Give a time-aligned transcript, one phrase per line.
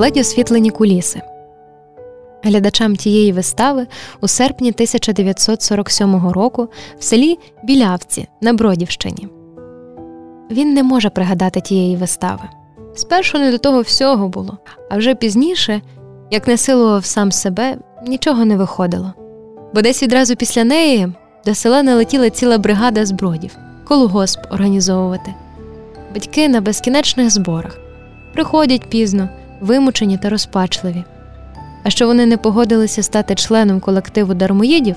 [0.00, 1.20] ледь освітлені куліси.
[2.42, 3.86] Глядачам тієї вистави
[4.20, 6.68] у серпні 1947 року
[6.98, 9.28] в селі Білявці на Бродівщині.
[10.50, 12.42] Він не може пригадати тієї вистави.
[12.94, 14.58] Спершу не до того всього було,
[14.90, 15.80] а вже пізніше,
[16.30, 17.76] як насилував сам себе,
[18.06, 19.12] нічого не виходило.
[19.74, 21.12] Бо десь відразу після неї
[21.46, 23.56] до села налетіла ціла бригада збродів,
[23.88, 25.34] колгосп організовувати.
[26.14, 27.78] Батьки на безкінечних зборах
[28.34, 29.28] приходять пізно,
[29.60, 31.04] вимучені та розпачливі.
[31.84, 34.96] А що вони не погодилися стати членом колективу дармоїдів,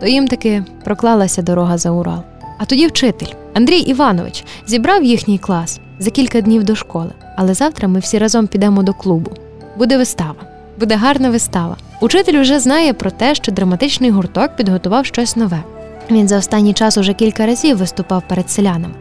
[0.00, 2.22] то їм таки проклалася дорога за Урал.
[2.58, 7.10] А тоді вчитель Андрій Іванович зібрав їхній клас за кілька днів до школи.
[7.36, 9.30] Але завтра ми всі разом підемо до клубу.
[9.76, 10.34] Буде вистава,
[10.78, 11.76] буде гарна вистава.
[12.00, 15.62] Учитель вже знає про те, що драматичний гурток підготував щось нове.
[16.10, 18.94] Він за останній час уже кілька разів виступав перед селянами.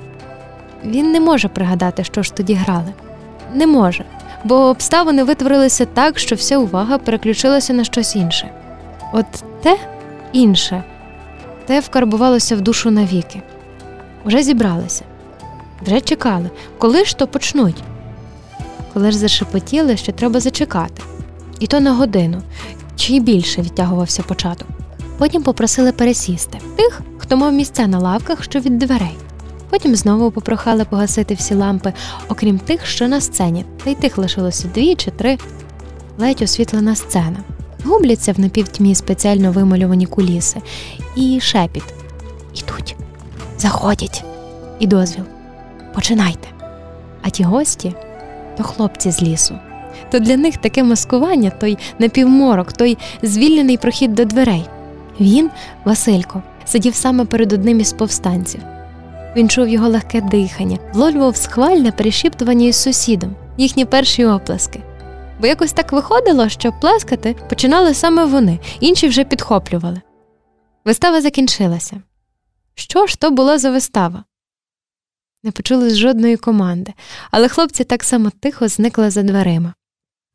[0.85, 2.93] Він не може пригадати, що ж тоді грали.
[3.53, 4.03] Не може,
[4.45, 8.49] бо обставини витворилися так, що вся увага переключилася на щось інше.
[9.13, 9.25] От
[9.61, 9.77] те
[10.33, 10.83] інше,
[11.65, 13.41] те вкарбувалося в душу навіки.
[14.25, 15.03] Уже зібралися,
[15.81, 17.83] вже чекали, коли ж то почнуть.
[18.93, 21.01] Коли ж зашепотіли, що треба зачекати,
[21.59, 22.41] і то на годину,
[22.95, 24.67] чи й більше відтягувався початок.
[25.17, 29.17] Потім попросили пересісти тих, хто мав місця на лавках, що від дверей.
[29.69, 31.93] Потім знову попрохали погасити всі лампи,
[32.29, 35.37] окрім тих, що на сцені, та й тих лишилося дві чи три,
[36.17, 37.37] ледь освітлена сцена.
[37.85, 40.61] Губляться в напівтьмі спеціально вималювані куліси,
[41.15, 41.83] і шепіт.
[42.53, 42.95] Ідуть,
[43.57, 44.23] заходять,
[44.79, 45.23] і дозвіл.
[45.93, 46.47] Починайте.
[47.21, 47.93] А ті гості
[48.57, 49.59] то хлопці з лісу.
[50.11, 54.65] То для них таке маскування, той напівморок, той звільнений прохід до дверей.
[55.19, 55.49] Він,
[55.85, 58.61] Василько, сидів саме перед одним із повстанців.
[59.35, 64.81] Він чув його легке дихання, вловлював схвальне перешіптування із сусідом, їхні перші оплески.
[65.41, 70.01] Бо якось так виходило, що плескати починали саме вони, інші вже підхоплювали.
[70.85, 72.01] Вистава закінчилася.
[72.75, 74.23] Що ж то була за вистава?
[75.43, 76.93] Не почулось жодної команди,
[77.31, 79.73] але хлопці так само тихо зникли за дверима.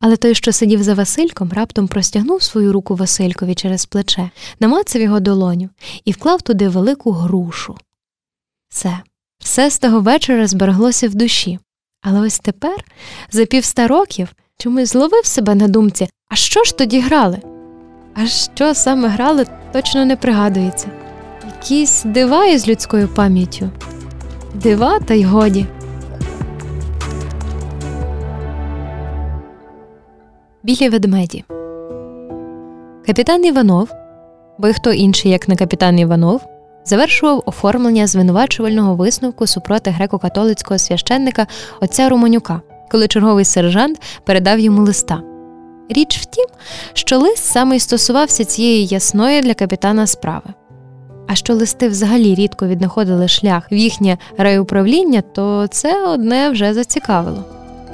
[0.00, 5.20] Але той, що сидів за Васильком, раптом простягнув свою руку Василькові через плече, намацав його
[5.20, 5.68] долоню
[6.04, 7.76] і вклав туди велику грушу.
[8.70, 8.98] Все,
[9.38, 11.58] все з того вечора збереглося в душі.
[12.02, 12.84] Але ось тепер,
[13.30, 17.38] за півста років, чомусь зловив себе на думці, а що ж тоді грали?
[18.14, 20.88] А що саме грали, точно не пригадується.
[21.56, 23.70] Якісь дива із людською пам'яттю.
[24.54, 25.66] Дива, та й годі.
[30.62, 31.44] Білі ведмеді.
[33.06, 33.90] Капітан Іванов,
[34.58, 36.42] бо й хто інший, як не капітан Іванов,
[36.84, 41.46] завершував оформлення звинувачувального висновку супроти греко-католицького священника
[41.80, 42.60] отця Романюка,
[42.90, 45.22] коли черговий сержант передав йому листа.
[45.88, 46.46] Річ в тім,
[46.92, 50.54] що лист саме й стосувався цієї ясної для капітана справи.
[51.28, 57.44] А що листи взагалі рідко віднаходили шлях в їхнє райуправління, то це одне вже зацікавило.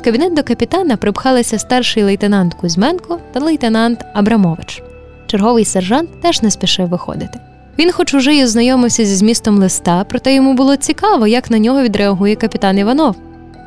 [0.01, 4.83] В кабінет до капітана припхалися старший лейтенант Кузьменко та лейтенант Абрамович.
[5.27, 7.41] Черговий сержант теж не спішив виходити.
[7.79, 11.83] Він, хоч уже й ознайомився зі змістом листа, проте йому було цікаво, як на нього
[11.83, 13.17] відреагує капітан Іванов.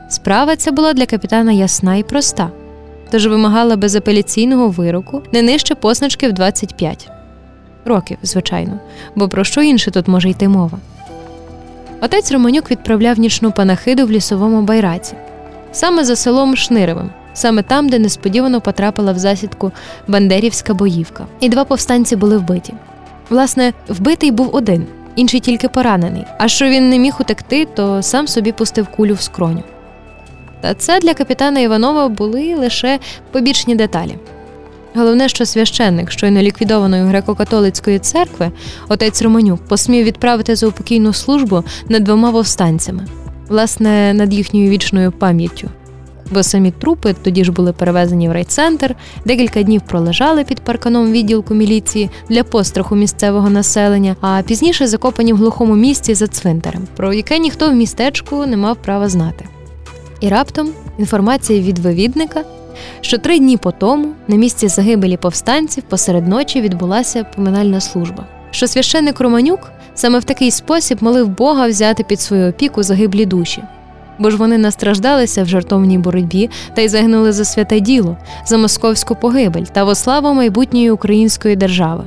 [0.09, 2.49] Справа ця була для капітана ясна і проста,
[3.11, 7.09] тож вимагала безапеляційного вироку не нижче позначки в 25
[7.85, 8.79] років, звичайно,
[9.15, 10.79] бо про що інше тут може йти мова.
[12.01, 15.13] Отець Романюк відправляв нічну панахиду в лісовому байраці,
[15.71, 19.71] саме за селом Шниревим, саме там, де несподівано потрапила в засідку
[20.07, 22.73] Бандерівська боївка, і два повстанці були вбиті.
[23.29, 24.85] Власне, вбитий був один,
[25.15, 26.25] інший тільки поранений.
[26.37, 29.63] А що він не міг утекти, то сам собі пустив кулю в скроню.
[30.61, 32.99] Та це для капітана Іванова були лише
[33.31, 34.15] побічні деталі.
[34.95, 38.51] Головне, що священник щойно ліквідованої греко-католицької церкви,
[38.87, 43.05] отець Романюк, посмів відправити за упокійну службу над двома повстанцями,
[43.47, 45.69] власне, над їхньою вічною пам'яттю.
[46.31, 48.95] Бо самі трупи тоді ж були перевезені в райцентр,
[49.25, 55.37] декілька днів пролежали під парканом відділку міліції для постраху місцевого населення, а пізніше закопані в
[55.37, 59.45] глухому місці за цвинтарем, про яке ніхто в містечку не мав права знати.
[60.19, 62.43] І раптом інформація від вивідника
[63.01, 68.27] що три дні по тому на місці загибелі повстанців посеред ночі відбулася поминальна служба.
[68.51, 73.63] Що священник Романюк саме в такий спосіб молив Бога взяти під свою опіку загиблі душі,
[74.19, 79.15] бо ж вони настраждалися в жартовній боротьбі та й загинули за святе діло, за московську
[79.15, 82.03] погибель та во славу майбутньої української держави.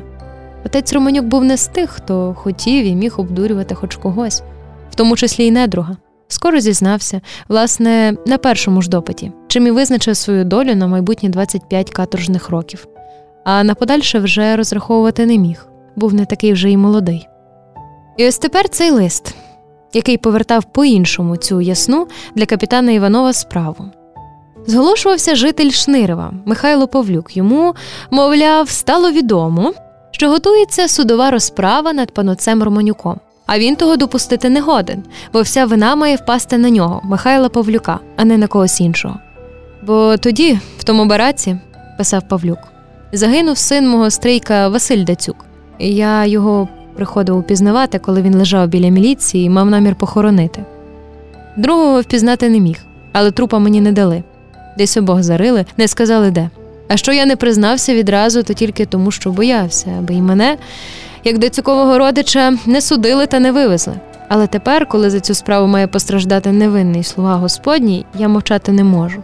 [0.67, 4.43] Отець Романюк був не з тих, хто хотів і міг обдурювати хоч когось,
[4.91, 5.97] в тому числі й недруга.
[6.29, 11.91] Скоро зізнався, власне, на першому ж допиті, чим і визначив свою долю на майбутні 25
[11.91, 12.87] каторжних років,
[13.45, 15.67] а на подальше вже розраховувати не міг,
[15.97, 17.29] був не такий вже й молодий.
[18.17, 19.35] І ось тепер цей лист,
[19.93, 23.85] який повертав по-іншому цю ясну для капітана Іванова справу.
[24.67, 27.37] Зголошувався житель Шнирова Михайло Павлюк.
[27.37, 27.75] Йому,
[28.11, 29.75] мовляв, стало відомо,
[30.11, 33.21] що готується судова розправа над паноцем Романюком.
[33.47, 35.03] А він того допустити не годен,
[35.33, 39.19] бо вся вина має впасти на нього, Михайла Павлюка, а не на когось іншого.
[39.83, 41.57] Бо тоді, в тому бараці,
[41.99, 42.59] писав Павлюк,
[43.13, 45.37] загинув син мого стрійка Василь Дацюк.
[45.79, 50.65] Я його приходив упізнавати, коли він лежав біля міліції і мав намір похоронити.
[51.57, 52.79] Другого впізнати не міг,
[53.13, 54.23] але трупа мені не дали.
[54.79, 56.51] Десь обох зарили, не сказали де.
[56.89, 60.57] А що я не признався відразу, то тільки тому, що боявся, аби й мене,
[61.25, 63.95] як децюкового родича, не судили та не вивезли.
[64.29, 69.23] Але тепер, коли за цю справу має постраждати невинний слуга Господній, я мовчати не можу.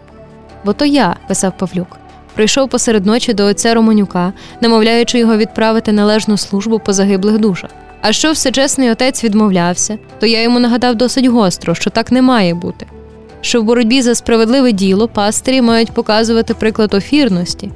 [0.64, 1.96] Бо то я, писав Павлюк,
[2.38, 7.70] прийшов посеред ночі до отця Романюка, намовляючи його відправити належну службу по загиблих душах.
[8.00, 12.54] А що всечесний отець відмовлявся, то я йому нагадав досить гостро, що так не має
[12.54, 12.86] бути.
[13.40, 17.70] Що в боротьбі за справедливе діло пастирі мають показувати приклад офірності,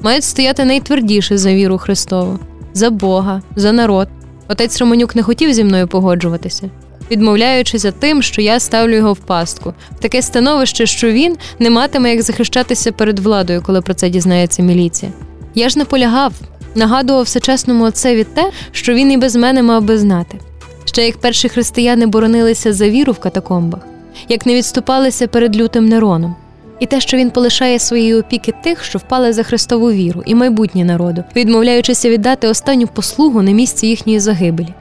[0.00, 2.38] мають стояти найтвердіше за віру Христову,
[2.72, 4.08] за Бога, за народ.
[4.48, 6.70] Отець Романюк не хотів зі мною погоджуватися,
[7.10, 12.10] відмовляючися тим, що я ставлю його в пастку, в таке становище, що він не матиме
[12.10, 15.12] як захищатися перед владою, коли про це дізнається міліція.
[15.54, 16.32] Я ж наполягав,
[16.74, 20.38] нагадував всечесному отцеві те, що він і без мене мав би знати.
[20.84, 23.80] Ще як перші християни боронилися за віру в катакомбах,
[24.28, 26.36] як не відступалися перед лютим Нероном,
[26.80, 30.84] і те, що він полишає своєї опіки тих, що впали за Христову віру і майбутнє
[30.84, 34.74] народу, відмовляючися віддати останню послугу на місці їхньої загибелі.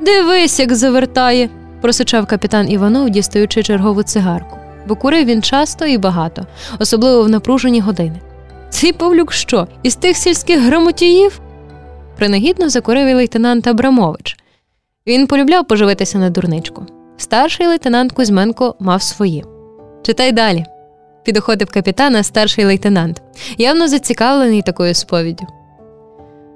[0.00, 1.48] Дивись, як завертає,
[1.80, 6.46] просичав капітан Іванов, дістаючи чергову цигарку, бо курив він часто і багато,
[6.78, 8.20] особливо в напружені години.
[8.70, 11.40] Цей Павлюк що, із тих сільських грамотіїв?
[12.16, 14.36] Принагідно закурив і лейтенант Абрамович.
[15.06, 16.86] Він полюбляв поживитися на дурничку.
[17.16, 19.44] Старший лейтенант Кузьменко мав свої.
[20.02, 20.64] Читай далі.
[21.24, 23.22] Підоходив капітана старший лейтенант,
[23.58, 25.46] явно зацікавлений такою сповіддю.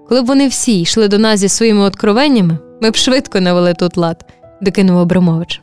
[0.08, 3.96] Коли б вони всі йшли до нас зі своїми откровеннями, ми б швидко навели тут
[3.96, 4.24] лад,
[4.62, 5.61] докинув Абрамович.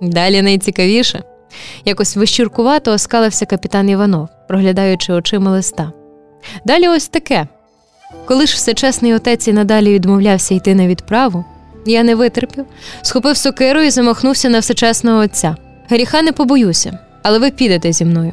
[0.00, 1.22] Далі найцікавіше.
[1.84, 5.92] Якось вищуркувато оскалився капітан Іванов, проглядаючи очима листа.
[6.64, 7.46] Далі ось таке.
[8.24, 11.44] Коли ж всечесний отець і надалі відмовлявся йти на відправу,
[11.86, 12.64] я не витерпів,
[13.02, 15.56] схопив сокиру і замахнувся на всечесного отця.
[15.88, 18.32] Гріха не побоюся, але ви підете зі мною.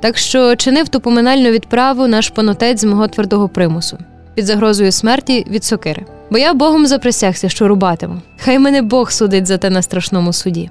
[0.00, 3.98] Так що чинив ту поминальну відправу наш панотець з мого твердого примусу
[4.34, 6.06] під загрозою смерті від сокири.
[6.30, 8.20] Бо я Богом заприсягся, що рубатиму.
[8.38, 10.70] Хай мене Бог судить за те на страшному суді.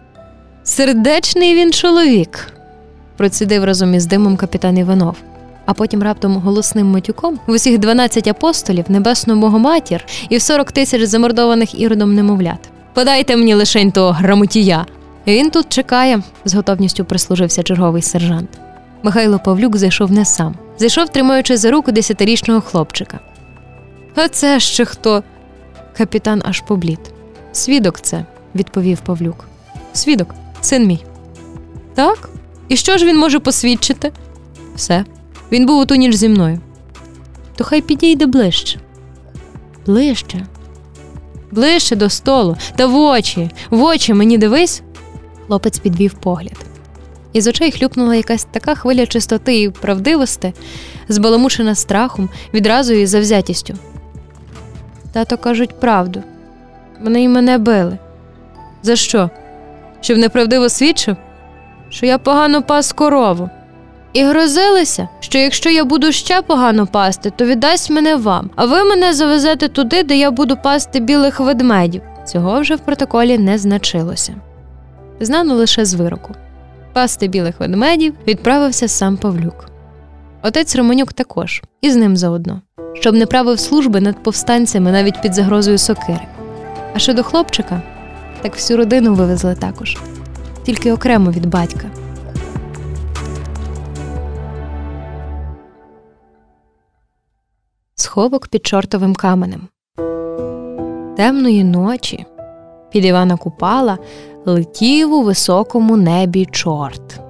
[0.64, 2.54] Сердечний він чоловік,
[3.18, 5.16] процідив разом із димом капітан Іванов,
[5.66, 11.02] а потім раптом голосним матюком в усіх 12 апостолів, небесну Богоматір і в 40 тисяч
[11.04, 12.70] замордованих іродом немовлят.
[12.94, 14.86] Подайте мені лишень того грамотія.
[15.28, 18.50] Він тут чекає, з готовністю прислужився черговий сержант.
[19.04, 23.20] Михайло Павлюк зайшов не сам, зайшов, тримаючи за руку десятирічного хлопчика.
[24.16, 25.24] А це ще хто?
[25.98, 27.00] Капітан аж поблід.
[27.52, 29.46] Свідок це, відповів Павлюк.
[29.94, 31.04] Свідок, син мій.
[31.96, 32.30] Так?
[32.70, 34.12] І що ж він може посвідчити?
[34.76, 35.06] Все.
[35.52, 36.60] Він був у ту ніч зі мною.
[37.56, 38.80] То хай підійде ближче.
[39.86, 40.46] Ближче.
[41.52, 44.82] Ближче до столу, та в очі, в очі мені дивись.
[45.48, 46.58] Хлопець підвів погляд.
[47.34, 50.54] Із очей хлюпнула якась така хвиля чистоти і правдивості,
[51.10, 53.74] збаламушена страхом, відразу і завзятістю.
[55.18, 56.24] Тато кажуть правду.
[57.02, 57.98] Вони й мене били.
[58.82, 59.30] За що?
[60.02, 61.16] Щоб неправдиво свідчив?
[61.90, 63.50] Що я погано пас корову.
[64.14, 68.84] І грозилися, що якщо я буду ще погано пасти, то віддасть мене вам, а ви
[68.84, 72.02] мене завезете туди, де я буду пасти білих ведмедів.
[72.26, 74.36] Цього вже в протоколі не значилося.
[75.20, 76.34] Знано лише з вироку.
[76.94, 79.66] Пасти білих ведмедів відправився сам Павлюк.
[80.44, 82.62] Отець Романюк також, і з ним заодно,
[83.00, 86.28] щоб не правив служби над повстанцями навіть під загрозою сокири.
[86.94, 87.82] А щодо хлопчика,
[88.42, 89.98] так всю родину вивезли також,
[90.64, 91.90] тільки окремо від батька.
[97.96, 99.68] Сховок під чортовим каменем.
[101.18, 102.26] Темної ночі
[102.92, 103.98] під Івана Купала
[104.46, 107.22] летів у високому небі чорт.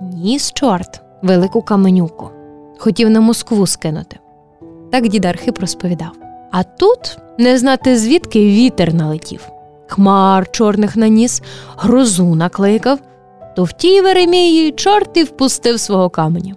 [0.00, 2.30] Ніс чорт велику каменюку,
[2.78, 4.18] хотів на Москву скинути.
[4.90, 6.12] Так дід Архип розповідав.
[6.50, 9.48] А тут не знати звідки вітер налетів.
[9.86, 11.42] хмар чорних наніс,
[11.76, 12.98] грозу накликав,
[13.56, 16.54] то в тій Веремії чорт і впустив свого каменя.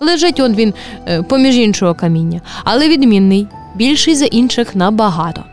[0.00, 0.74] Лежить он він
[1.08, 5.44] е, поміж іншого каміння, але відмінний, більший за інших набагато.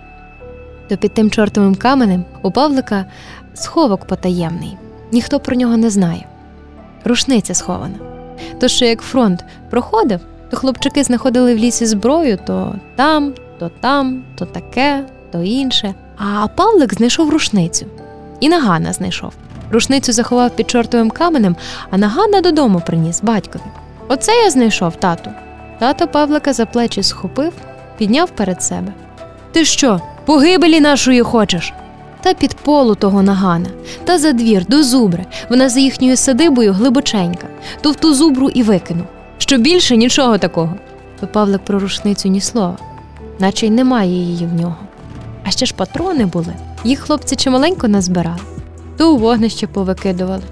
[0.90, 3.06] То під тим чортовим каменем у Павлика
[3.54, 4.78] сховок потаємний,
[5.12, 6.28] ніхто про нього не знає.
[7.06, 7.96] Рушниця схована.
[8.60, 10.20] То що як фронт проходив,
[10.52, 15.94] то хлопчики знаходили в лісі зброю то там, то там, то таке, то інше.
[16.18, 17.86] А Павлик знайшов рушницю.
[18.40, 19.34] І Нагана знайшов.
[19.72, 21.56] Рушницю заховав під чортовим каменем,
[21.92, 23.64] а Нагана додому приніс батькові.
[24.08, 25.30] Оце я знайшов, тату.
[25.80, 27.54] Тато Павлика за плечі схопив,
[27.98, 28.94] підняв перед себе.
[29.52, 31.74] Ти що, погибелі нашої хочеш?
[32.22, 33.70] Та під полу того нагана,
[34.04, 37.48] та за двір до зубри, вона за їхньою садибою глибоченька,
[37.82, 39.06] то в ту зубру і викинув.
[39.40, 40.76] Що більше нічого такого.
[41.20, 42.78] То Павлик про рушницю ні слова,
[43.40, 44.76] наче й немає її в нього.
[45.44, 46.54] А ще ж патрони були,
[46.84, 48.40] їх хлопці чималенько назбирали,
[48.98, 50.44] то у вогнище повикидували.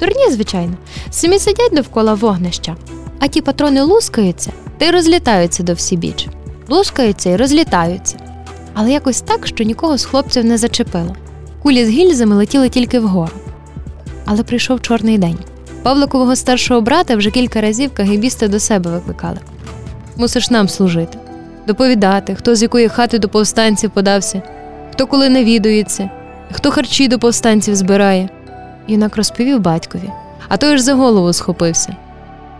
[0.00, 0.72] Дурні, звичайно,
[1.10, 2.76] самі сидять довкола вогнища,
[3.20, 6.28] а ті патрони лускаються та й розлітаються до всібіч.
[6.68, 8.16] Лускаються і розлітаються.
[8.74, 11.16] Але якось так, що нікого з хлопців не зачепило.
[11.62, 13.32] Кулі з гільзами летіли тільки вгору.
[14.24, 15.38] Але прийшов чорний день.
[15.82, 19.38] Павликового старшого брата вже кілька разів кагибісти до себе викликали.
[20.16, 21.18] Мусиш нам служити,
[21.66, 24.42] доповідати, хто з якої хати до повстанців подався,
[24.92, 26.10] хто коли навідується,
[26.52, 28.28] хто харчі до повстанців збирає.
[28.88, 30.10] Юнак розповів батькові,
[30.48, 31.96] а той ж за голову схопився.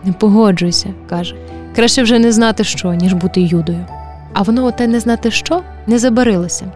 [0.03, 1.35] Не погоджуйся, каже.
[1.75, 3.85] Краще вже не знати що, ніж бути юдою.
[4.33, 6.71] А воно оте не знати що не забарилося.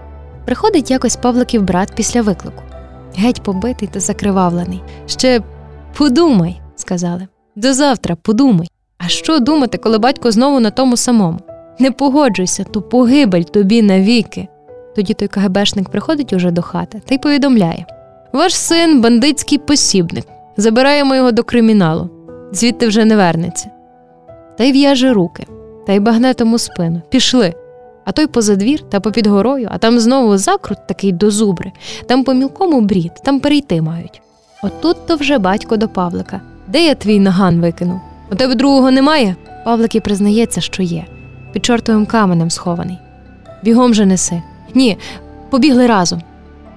[0.46, 2.64] Приходить якось Павликів брат після виклику.
[3.16, 4.84] Геть побитий та закривавлений.
[5.08, 5.42] Ще
[5.98, 7.28] подумай, сказали.
[7.56, 8.68] До завтра подумай.
[8.98, 11.40] А що думати, коли батько знову на тому самому?
[11.80, 14.48] Не погоджуйся, то погибель тобі навіки.
[14.96, 17.86] Тоді той КГБшник приходить уже до хати та й повідомляє:
[18.34, 20.26] Ваш син бандитський посібник.
[20.58, 22.10] Забираємо його до криміналу,
[22.52, 23.70] звідти вже не вернеться.
[24.58, 25.48] Та й в'яже руки,
[25.88, 27.02] та й багне тому спину.
[27.10, 27.54] Пішли.
[28.06, 31.72] А той поза двір та попід горою, а там знову закрут такий до зубри,
[32.08, 34.22] там по мілкому брід, там перейти мають.
[34.64, 36.42] Отут то вже батько до Павлика.
[36.68, 38.00] Де я твій наган викинув?
[38.32, 39.36] У тебе другого немає?
[39.66, 41.06] Павлик і признається, що є.
[41.52, 42.98] Під чортовим каменем схований.
[43.64, 44.42] Бігом же неси.
[44.76, 44.98] Ні,
[45.50, 46.22] побігли разом.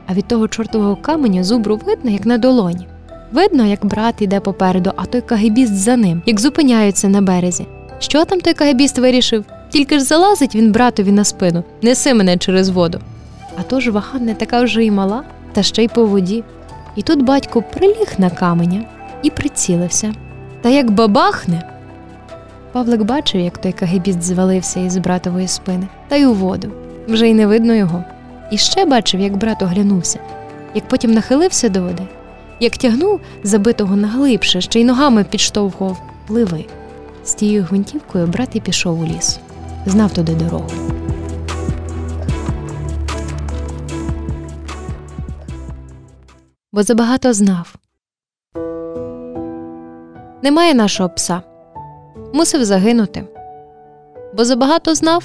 [0.06, 2.86] А від того чортового каменя зубру видно, як на долоні.
[3.32, 7.66] Видно, як брат іде попереду, а той кагебіст за ним, як зупиняються на березі.
[7.98, 9.44] Що там той кагебіст вирішив?
[9.70, 13.00] Тільки ж залазить він братові на спину, неси мене через воду.
[13.58, 16.44] А то ж вага не така вже й мала, та ще й по воді.
[16.96, 18.84] І тут батько приліг на каменя
[19.22, 20.12] і прицілився.
[20.60, 21.62] Та як бабахне.
[22.72, 26.72] Павлик бачив, як той кагебіст звалився із братової спини, та й у воду.
[27.08, 28.04] Вже й не видно його.
[28.50, 30.18] І ще бачив, як брат оглянувся,
[30.74, 32.02] як потім нахилився до води,
[32.60, 36.64] як тягнув забитого наглибше, ще й ногами підштовхував пливи.
[37.24, 39.38] З тією гвинтівкою брат і пішов у ліс,
[39.86, 40.95] знав туди дорогу.
[46.76, 47.74] Бо забагато знав.
[50.42, 51.42] Немає нашого пса.
[52.34, 53.24] Мусив загинути.
[54.36, 55.24] Бо забагато знав.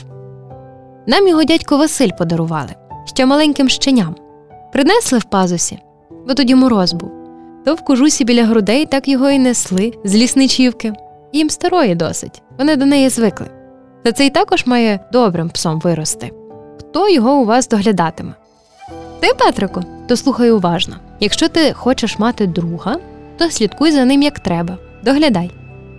[1.08, 2.70] Нам його дядько Василь подарували
[3.06, 4.16] ще маленьким щеням.
[4.74, 5.80] Принесли в пазусі,
[6.28, 7.12] бо тоді мороз був.
[7.66, 10.94] То в кожусі біля грудей так його й несли з лісничівки.
[11.34, 13.48] Їм старої досить, вони до неї звикли.
[14.04, 16.32] Та цей також має добрим псом вирости.
[16.80, 18.34] Хто його у вас доглядатиме?
[19.22, 20.96] Ти, Петрику, то слухай уважно.
[21.20, 22.98] Якщо ти хочеш мати друга,
[23.38, 25.52] то слідкуй за ним як треба, доглядай.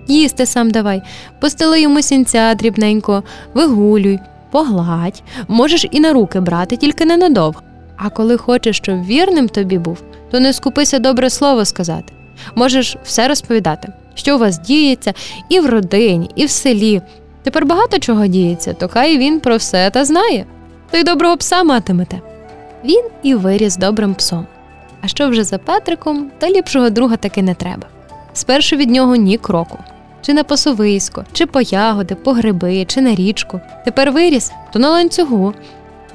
[0.09, 1.03] Їсти сам давай,
[1.41, 3.23] постели йому сінця дрібненько,
[3.55, 4.19] вигулюй,
[4.51, 7.63] погладь, можеш і на руки брати, тільки ненадовго.
[7.97, 12.13] А коли хочеш, щоб вірним тобі був, то не скупися добре слово сказати.
[12.55, 15.13] Можеш все розповідати, що у вас діється
[15.49, 17.03] і в родині, і в селі.
[17.43, 20.47] Тепер багато чого діється, то хай він про все та знає,
[20.91, 22.32] то й доброго пса матимете.
[22.85, 24.47] Він і виріс добрим псом.
[25.01, 27.87] А що вже за Петриком, то ліпшого друга таки не треба.
[28.33, 29.79] Спершу від нього ні кроку.
[30.23, 33.61] Чи на пасовисько, чи по ягоди, по гриби, чи на річку.
[33.85, 35.55] Тепер виріс, то на ланцюгу,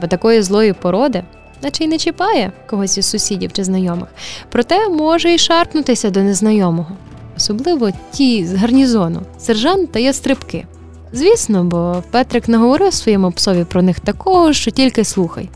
[0.01, 1.23] бо такої злої породи,
[1.63, 4.07] наче й не чіпає когось із сусідів чи знайомих,
[4.49, 6.91] проте може й шарпнутися до незнайомого,
[7.37, 10.65] особливо ті з гарнізону, сержант та ястрибки.
[11.13, 15.49] Звісно, бо Петрик наговорив своєму псові про них такого, що тільки слухай.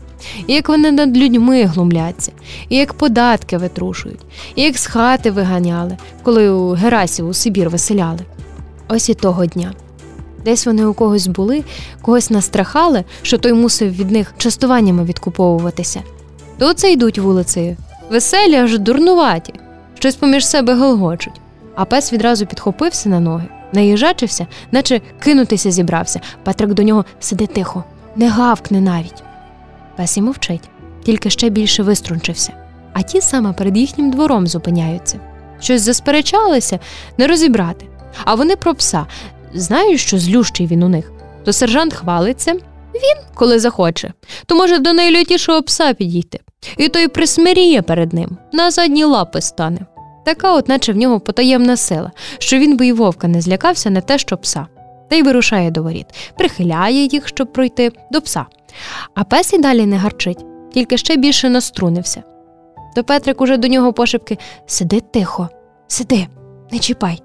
[0.46, 2.32] І як вони над людьми глумляться,
[2.68, 4.20] і як податки витрушують,
[4.54, 8.20] і як з хати виганяли, коли у Герасів у Сибір виселяли.
[8.88, 9.72] Ось і того дня.
[10.44, 11.64] Десь вони у когось були,
[12.02, 16.02] когось настрахали, що той мусив від них частуваннями відкуповуватися.
[16.58, 17.76] то оце йдуть вулицею.
[18.10, 19.54] Веселі, аж дурнуваті,
[19.98, 21.40] щось поміж себе гелгочуть.
[21.74, 26.20] А пес відразу підхопився на ноги, наїжачився, наче кинутися зібрався.
[26.44, 27.84] Петрик до нього сиди тихо,
[28.16, 29.22] не гавкне навіть.
[29.96, 30.70] Пес і мовчить,
[31.04, 32.52] тільки ще більше виструнчився.
[32.92, 35.20] А ті саме перед їхнім двором зупиняються.
[35.60, 36.78] Щось засперечалися,
[37.18, 37.86] не розібрати.
[38.24, 39.06] А вони про пса.
[39.54, 41.12] Знають, що злющий він у них.
[41.44, 42.52] То сержант хвалиться,
[42.94, 44.12] він, коли захоче,
[44.46, 46.40] то може до найлютішого пса підійти.
[46.76, 49.86] І той присмиріє перед ним, на задні лапи стане.
[50.24, 54.00] Така, от наче в нього потаємна сила, що він би і вовка не злякався, не
[54.00, 54.66] те, що пса,
[55.12, 58.46] та й вирушає до воріт, прихиляє їх, щоб пройти до пса.
[59.14, 62.22] А пес і далі не гарчить, тільки ще більше наструнився.
[62.96, 65.48] То Петрик уже до нього пошепки Сиди тихо,
[65.86, 66.26] сиди,
[66.70, 67.22] не чіпай.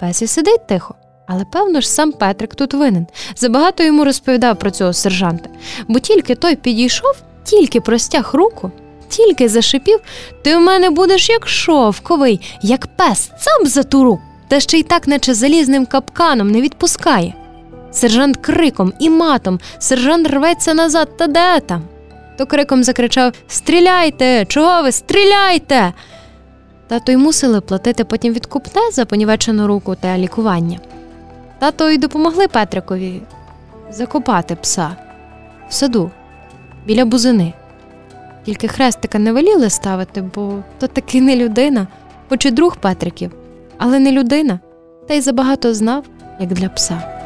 [0.00, 0.94] Пес і сидить тихо.
[1.26, 3.06] Але певно ж сам Петрик тут винен.
[3.36, 5.50] Забагато йому розповідав про цього сержанта,
[5.88, 8.70] бо тільки той підійшов, тільки простяг руку,
[9.08, 10.00] тільки зашипів,
[10.44, 14.82] ти в мене будеш як шовковий, як пес, цап за ту руку, та ще й
[14.82, 17.34] так, наче залізним капканом, не відпускає.
[17.90, 21.82] Сержант криком і матом, сержант рветься назад, та де там?
[22.38, 24.44] То криком закричав Стріляйте!
[24.44, 24.92] Чого ви?
[24.92, 25.92] Стріляйте!
[26.88, 30.78] Тато й мусили платити потім відкупне за понівечену руку та лікування.
[31.58, 33.20] Тато й допомогли Петрикові
[33.90, 34.96] закопати пса
[35.68, 36.10] в саду
[36.86, 37.52] біля бузини.
[38.44, 41.86] Тільки хрестика не веліли ставити, бо то таки не людина,
[42.28, 43.32] хоч і друг Петриків,
[43.78, 44.60] але не людина,
[45.08, 46.04] та й забагато знав,
[46.40, 47.17] як для пса.